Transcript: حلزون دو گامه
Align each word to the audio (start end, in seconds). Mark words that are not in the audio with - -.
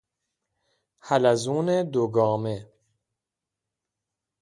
حلزون 1.07 1.67
دو 1.91 2.03
گامه 2.15 2.57